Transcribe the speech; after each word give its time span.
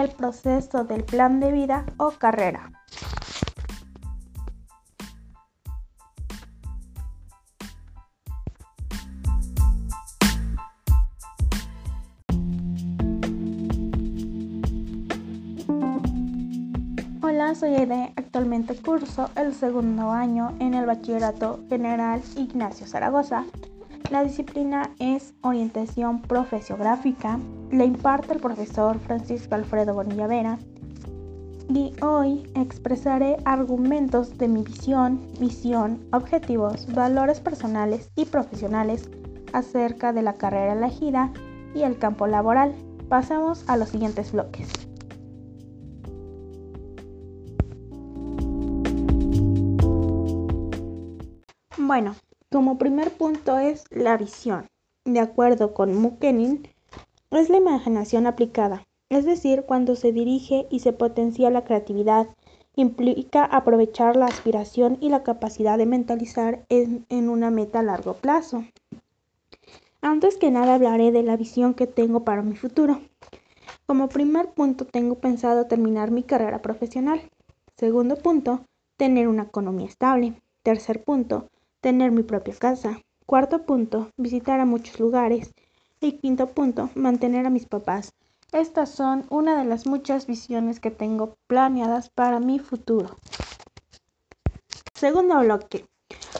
el 0.00 0.10
proceso 0.10 0.84
del 0.84 1.04
plan 1.04 1.40
de 1.40 1.52
vida 1.52 1.84
o 1.98 2.10
carrera. 2.12 2.70
Hola, 17.22 17.54
soy 17.54 17.74
Aide. 17.74 18.12
Actualmente 18.16 18.76
curso 18.76 19.30
el 19.36 19.54
segundo 19.54 20.10
año 20.10 20.54
en 20.58 20.74
el 20.74 20.86
Bachillerato 20.86 21.60
General 21.68 22.20
Ignacio 22.36 22.86
Zaragoza. 22.86 23.44
La 24.10 24.22
disciplina 24.22 24.90
es 24.98 25.32
orientación 25.40 26.20
profesiográfica. 26.20 27.40
La 27.70 27.84
imparte 27.84 28.34
el 28.34 28.40
profesor 28.40 28.98
Francisco 28.98 29.54
Alfredo 29.54 29.94
Bonilla 29.94 30.26
Vera. 30.26 30.58
Y 31.70 31.94
hoy 32.02 32.42
expresaré 32.54 33.38
argumentos 33.46 34.36
de 34.36 34.48
mi 34.48 34.62
visión, 34.62 35.26
misión, 35.40 36.04
objetivos, 36.12 36.86
valores 36.92 37.40
personales 37.40 38.10
y 38.14 38.26
profesionales 38.26 39.08
acerca 39.54 40.12
de 40.12 40.20
la 40.20 40.36
carrera 40.36 40.74
elegida 40.74 41.32
y 41.74 41.80
el 41.80 41.98
campo 41.98 42.26
laboral. 42.26 42.74
Pasemos 43.08 43.64
a 43.68 43.78
los 43.78 43.88
siguientes 43.88 44.32
bloques. 44.32 44.68
Bueno, 51.78 52.14
como 52.54 52.78
primer 52.78 53.10
punto 53.10 53.58
es 53.58 53.84
la 53.90 54.16
visión. 54.16 54.68
De 55.04 55.18
acuerdo 55.18 55.74
con 55.74 55.92
Mukenin, 55.96 56.68
es 57.32 57.48
la 57.48 57.56
imaginación 57.56 58.28
aplicada, 58.28 58.86
es 59.08 59.24
decir, 59.24 59.64
cuando 59.66 59.96
se 59.96 60.12
dirige 60.12 60.68
y 60.70 60.78
se 60.78 60.92
potencia 60.92 61.50
la 61.50 61.64
creatividad, 61.64 62.28
implica 62.76 63.44
aprovechar 63.44 64.14
la 64.14 64.26
aspiración 64.26 64.98
y 65.00 65.08
la 65.08 65.24
capacidad 65.24 65.78
de 65.78 65.86
mentalizar 65.86 66.64
en, 66.68 67.04
en, 67.08 67.28
una 67.28 67.50
meta 67.50 67.80
a 67.80 67.82
largo 67.82 68.14
plazo. 68.14 68.64
Antes 70.00 70.36
que 70.36 70.52
nada 70.52 70.76
hablaré 70.76 71.10
de 71.10 71.24
la 71.24 71.36
visión 71.36 71.74
que 71.74 71.88
tengo 71.88 72.22
para 72.22 72.42
mi 72.42 72.54
futuro. 72.54 73.00
Como 73.84 74.08
primer 74.08 74.50
punto 74.50 74.84
tengo 74.84 75.16
pensado 75.16 75.66
terminar 75.66 76.12
mi 76.12 76.22
carrera 76.22 76.62
profesional. 76.62 77.20
Segundo 77.76 78.14
punto, 78.14 78.60
tener 78.96 79.26
una 79.26 79.42
economía 79.42 79.88
estable. 79.88 80.40
Tercer 80.62 81.02
punto, 81.02 81.48
tener 81.84 82.12
mi 82.12 82.22
propia 82.22 82.54
casa. 82.54 82.98
Cuarto 83.26 83.66
punto, 83.66 84.08
visitar 84.16 84.58
a 84.58 84.64
muchos 84.64 84.98
lugares. 84.98 85.52
Y 86.00 86.12
quinto 86.12 86.46
punto, 86.46 86.88
mantener 86.94 87.44
a 87.44 87.50
mis 87.50 87.66
papás. 87.66 88.14
Estas 88.52 88.88
son 88.88 89.26
una 89.28 89.58
de 89.58 89.66
las 89.66 89.86
muchas 89.86 90.26
visiones 90.26 90.80
que 90.80 90.90
tengo 90.90 91.34
planeadas 91.46 92.08
para 92.08 92.40
mi 92.40 92.58
futuro. 92.58 93.10
Segundo 94.94 95.38
bloque. 95.40 95.84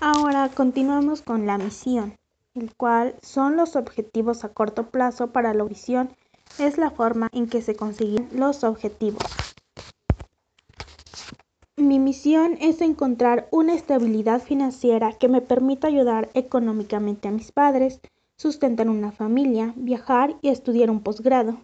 Ahora 0.00 0.48
continuamos 0.48 1.20
con 1.20 1.44
la 1.44 1.58
misión, 1.58 2.16
el 2.54 2.74
cual 2.74 3.14
son 3.20 3.56
los 3.56 3.76
objetivos 3.76 4.42
a 4.42 4.48
corto 4.54 4.88
plazo 4.88 5.32
para 5.32 5.52
la 5.52 5.64
visión. 5.64 6.16
Es 6.58 6.78
la 6.78 6.90
forma 6.90 7.28
en 7.32 7.46
que 7.46 7.60
se 7.60 7.76
consiguen 7.76 8.30
los 8.32 8.64
objetivos. 8.64 9.22
Mi 11.78 11.98
misión 11.98 12.56
es 12.62 12.80
encontrar 12.80 13.48
una 13.50 13.74
estabilidad 13.74 14.40
financiera 14.40 15.12
que 15.12 15.28
me 15.28 15.42
permita 15.42 15.88
ayudar 15.88 16.30
económicamente 16.32 17.28
a 17.28 17.30
mis 17.30 17.52
padres, 17.52 18.00
sustentar 18.38 18.88
una 18.88 19.12
familia, 19.12 19.74
viajar 19.76 20.36
y 20.40 20.48
estudiar 20.48 20.90
un 20.90 21.02
posgrado. 21.02 21.58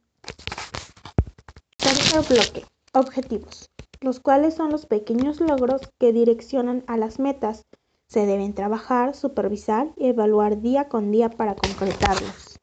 Tercer 1.78 2.22
bloque. 2.28 2.66
Objetivos, 2.92 3.70
los 4.02 4.20
cuales 4.20 4.52
son 4.52 4.70
los 4.70 4.84
pequeños 4.84 5.40
logros 5.40 5.90
que 5.98 6.12
direccionan 6.12 6.84
a 6.86 6.98
las 6.98 7.18
metas. 7.18 7.64
Se 8.06 8.26
deben 8.26 8.52
trabajar, 8.52 9.14
supervisar 9.14 9.94
y 9.96 10.08
evaluar 10.08 10.60
día 10.60 10.90
con 10.90 11.10
día 11.10 11.30
para 11.30 11.54
concretarlos. 11.54 12.60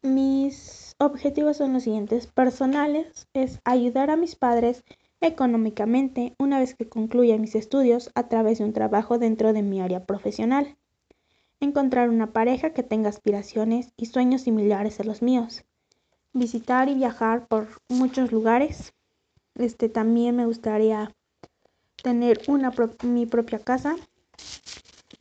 Mis 0.00 0.94
objetivos 0.96 1.58
son 1.58 1.74
los 1.74 1.82
siguientes. 1.82 2.28
Personales 2.28 3.28
es 3.34 3.60
ayudar 3.64 4.08
a 4.08 4.16
mis 4.16 4.36
padres 4.36 4.82
económicamente 5.22 6.34
una 6.38 6.58
vez 6.58 6.74
que 6.74 6.88
concluya 6.88 7.38
mis 7.38 7.54
estudios 7.54 8.10
a 8.14 8.28
través 8.28 8.58
de 8.58 8.64
un 8.64 8.72
trabajo 8.72 9.18
dentro 9.18 9.52
de 9.52 9.62
mi 9.62 9.80
área 9.80 10.04
profesional. 10.04 10.76
Encontrar 11.60 12.10
una 12.10 12.32
pareja 12.32 12.70
que 12.70 12.82
tenga 12.82 13.08
aspiraciones 13.08 13.92
y 13.96 14.06
sueños 14.06 14.42
similares 14.42 14.98
a 15.00 15.04
los 15.04 15.22
míos. 15.22 15.64
Visitar 16.32 16.88
y 16.88 16.94
viajar 16.94 17.46
por 17.46 17.68
muchos 17.88 18.32
lugares. 18.32 18.92
Este 19.54 19.88
también 19.88 20.36
me 20.36 20.46
gustaría 20.46 21.14
tener 22.02 22.40
una 22.48 22.72
mi 23.04 23.26
propia 23.26 23.60
casa, 23.60 23.96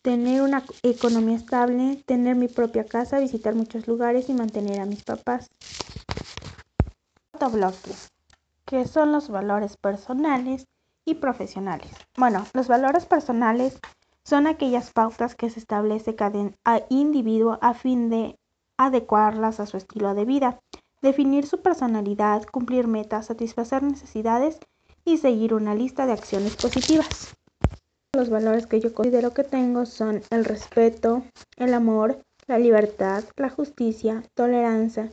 tener 0.01 0.41
una 0.41 0.65
economía 0.81 1.35
estable, 1.35 2.01
tener 2.05 2.35
mi 2.35 2.47
propia 2.47 2.85
casa, 2.85 3.19
visitar 3.19 3.53
muchos 3.53 3.87
lugares 3.87 4.29
y 4.29 4.33
mantener 4.33 4.79
a 4.79 4.85
mis 4.85 5.03
papás. 5.03 5.47
Que 8.71 8.87
son 8.87 9.11
los 9.11 9.27
valores 9.27 9.75
personales 9.75 10.65
y 11.03 11.15
profesionales. 11.15 11.91
Bueno, 12.15 12.45
los 12.53 12.69
valores 12.69 13.05
personales 13.05 13.77
son 14.23 14.47
aquellas 14.47 14.91
pautas 14.93 15.35
que 15.35 15.49
se 15.49 15.59
establece 15.59 16.15
cada 16.15 16.53
individuo 16.87 17.59
a 17.61 17.73
fin 17.73 18.09
de 18.09 18.39
adecuarlas 18.77 19.59
a 19.59 19.65
su 19.65 19.75
estilo 19.75 20.13
de 20.13 20.23
vida, 20.23 20.61
definir 21.01 21.45
su 21.45 21.61
personalidad, 21.61 22.45
cumplir 22.45 22.87
metas, 22.87 23.25
satisfacer 23.25 23.83
necesidades 23.83 24.57
y 25.03 25.17
seguir 25.17 25.53
una 25.53 25.75
lista 25.75 26.05
de 26.05 26.13
acciones 26.13 26.55
positivas. 26.55 27.35
Los 28.15 28.29
valores 28.29 28.67
que 28.67 28.79
yo 28.79 28.93
considero 28.93 29.33
que 29.33 29.43
tengo 29.43 29.85
son 29.85 30.21
el 30.29 30.45
respeto, 30.45 31.23
el 31.57 31.73
amor, 31.73 32.23
la 32.47 32.57
libertad, 32.57 33.25
la 33.35 33.49
justicia, 33.49 34.23
tolerancia, 34.33 35.11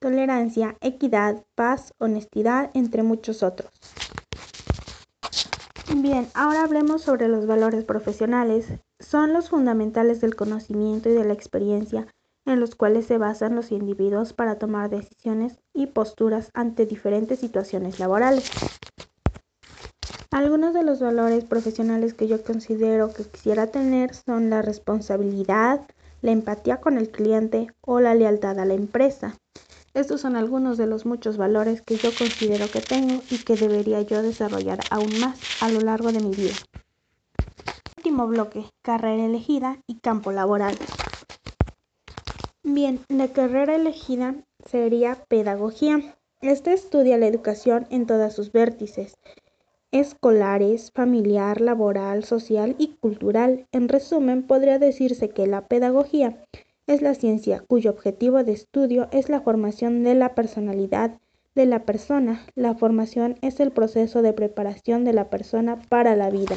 tolerancia, 0.00 0.76
equidad, 0.80 1.44
paz, 1.54 1.94
honestidad, 1.98 2.70
entre 2.74 3.02
muchos 3.02 3.42
otros. 3.42 3.70
Bien, 5.92 6.26
ahora 6.34 6.64
hablemos 6.64 7.02
sobre 7.02 7.28
los 7.28 7.46
valores 7.46 7.84
profesionales. 7.84 8.66
Son 8.98 9.32
los 9.32 9.50
fundamentales 9.50 10.20
del 10.20 10.34
conocimiento 10.34 11.08
y 11.10 11.12
de 11.12 11.24
la 11.24 11.34
experiencia 11.34 12.06
en 12.46 12.60
los 12.60 12.74
cuales 12.74 13.06
se 13.06 13.18
basan 13.18 13.54
los 13.54 13.70
individuos 13.70 14.32
para 14.32 14.56
tomar 14.56 14.90
decisiones 14.90 15.58
y 15.74 15.86
posturas 15.86 16.50
ante 16.54 16.86
diferentes 16.86 17.38
situaciones 17.38 17.98
laborales. 17.98 18.44
Algunos 20.30 20.74
de 20.74 20.84
los 20.84 21.00
valores 21.00 21.44
profesionales 21.44 22.14
que 22.14 22.28
yo 22.28 22.42
considero 22.42 23.12
que 23.12 23.24
quisiera 23.24 23.66
tener 23.66 24.14
son 24.14 24.48
la 24.48 24.62
responsabilidad, 24.62 25.82
la 26.22 26.30
empatía 26.30 26.80
con 26.80 26.98
el 26.98 27.10
cliente 27.10 27.68
o 27.82 28.00
la 28.00 28.14
lealtad 28.14 28.58
a 28.58 28.64
la 28.64 28.74
empresa. 28.74 29.36
Estos 29.92 30.20
son 30.20 30.36
algunos 30.36 30.78
de 30.78 30.86
los 30.86 31.04
muchos 31.04 31.36
valores 31.36 31.82
que 31.82 31.98
yo 31.98 32.14
considero 32.14 32.70
que 32.70 32.80
tengo 32.80 33.22
y 33.28 33.38
que 33.38 33.56
debería 33.56 34.00
yo 34.02 34.22
desarrollar 34.22 34.86
aún 34.88 35.18
más 35.18 35.46
a 35.58 35.68
lo 35.68 35.80
largo 35.80 36.12
de 36.12 36.20
mi 36.20 36.34
vida. 36.34 36.56
Último 37.96 38.26
bloque, 38.28 38.64
carrera 38.82 39.24
elegida 39.24 39.78
y 39.88 39.96
campo 39.96 40.30
laboral. 40.30 40.78
Bien, 42.62 43.00
la 43.08 43.28
carrera 43.32 43.74
elegida 43.74 44.36
sería 44.64 45.24
pedagogía. 45.28 46.16
Esta 46.40 46.72
estudia 46.72 47.18
la 47.18 47.26
educación 47.26 47.86
en 47.90 48.06
todas 48.06 48.32
sus 48.32 48.52
vértices, 48.52 49.18
escolares, 49.90 50.92
familiar, 50.94 51.60
laboral, 51.60 52.24
social 52.24 52.76
y 52.78 52.94
cultural. 53.00 53.66
En 53.72 53.88
resumen, 53.88 54.46
podría 54.46 54.78
decirse 54.78 55.30
que 55.30 55.46
la 55.46 55.66
pedagogía 55.66 56.44
es 56.90 57.02
la 57.02 57.14
ciencia 57.14 57.62
cuyo 57.68 57.92
objetivo 57.92 58.42
de 58.42 58.50
estudio 58.50 59.06
es 59.12 59.28
la 59.28 59.40
formación 59.40 60.02
de 60.02 60.16
la 60.16 60.34
personalidad 60.34 61.20
de 61.54 61.64
la 61.64 61.84
persona. 61.84 62.42
La 62.56 62.74
formación 62.74 63.36
es 63.42 63.60
el 63.60 63.70
proceso 63.70 64.22
de 64.22 64.32
preparación 64.32 65.04
de 65.04 65.12
la 65.12 65.30
persona 65.30 65.80
para 65.88 66.16
la 66.16 66.30
vida. 66.30 66.56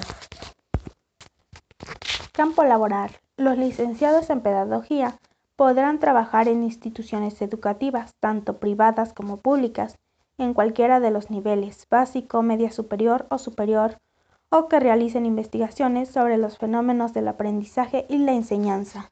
Campo 2.31 2.63
laboral. 2.63 3.11
Los 3.37 3.59
licenciados 3.59 4.31
en 4.31 4.41
pedagogía 4.41 5.19
podrán 5.55 5.99
trabajar 5.99 6.47
en 6.47 6.63
instituciones 6.63 7.39
educativas, 7.43 8.15
tanto 8.19 8.57
privadas 8.57 9.13
como 9.13 9.37
públicas, 9.37 9.99
en 10.39 10.55
cualquiera 10.55 10.99
de 10.99 11.11
los 11.11 11.29
niveles, 11.29 11.85
básico, 11.91 12.41
media 12.41 12.71
superior 12.71 13.27
o 13.29 13.37
superior, 13.37 13.99
o 14.49 14.67
que 14.67 14.79
realicen 14.79 15.27
investigaciones 15.27 16.09
sobre 16.09 16.37
los 16.37 16.57
fenómenos 16.57 17.13
del 17.13 17.27
aprendizaje 17.27 18.07
y 18.09 18.17
la 18.17 18.33
enseñanza. 18.33 19.11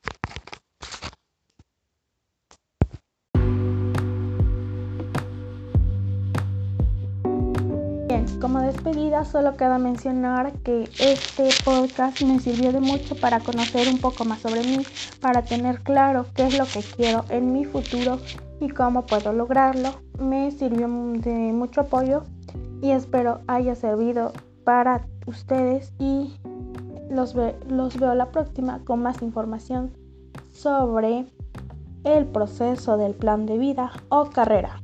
Despedida 8.84 9.26
solo 9.26 9.56
queda 9.58 9.78
mencionar 9.78 10.54
que 10.64 10.90
este 10.98 11.50
podcast 11.64 12.20
me 12.24 12.40
sirvió 12.40 12.72
de 12.72 12.80
mucho 12.80 13.16
para 13.16 13.40
conocer 13.40 13.88
un 13.88 14.00
poco 14.00 14.26
más 14.26 14.40
sobre 14.40 14.64
mí, 14.64 14.84
para 15.20 15.44
tener 15.44 15.82
claro 15.82 16.26
qué 16.34 16.48
es 16.48 16.58
lo 16.58 16.66
que 16.66 16.80
quiero 16.96 17.24
en 17.30 17.54
mi 17.54 17.64
futuro 17.64 18.18
y 18.60 18.70
cómo 18.70 19.06
puedo 19.06 19.34
lograrlo. 19.34 19.92
Me 20.20 20.50
sirvió 20.50 20.88
de 20.88 21.54
mucho 21.54 21.82
apoyo 21.82 22.24
y 22.82 22.90
espero 22.90 23.42
haya 23.46 23.76
servido 23.76 24.34
para 24.64 25.06
ustedes 25.28 25.94
y 26.00 26.34
los, 27.12 27.36
los 27.70 28.00
veo 28.00 28.16
la 28.16 28.32
próxima 28.32 28.80
con 28.84 29.04
más 29.04 29.22
información 29.22 29.92
sobre 30.50 31.28
el 32.04 32.26
proceso 32.26 32.98
del 32.98 33.14
plan 33.14 33.46
de 33.46 33.60
vida 33.60 33.92
o 34.10 34.32
carrera. 34.32 34.82